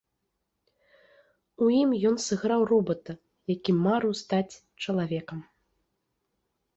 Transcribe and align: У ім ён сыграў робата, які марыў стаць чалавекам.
У 1.65 1.67
ім 1.81 1.89
ён 2.09 2.15
сыграў 2.27 2.61
робата, 2.71 3.13
які 3.55 3.71
марыў 3.85 4.13
стаць 4.23 4.55
чалавекам. 4.87 5.39